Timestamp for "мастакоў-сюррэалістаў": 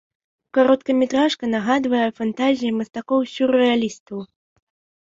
2.81-4.19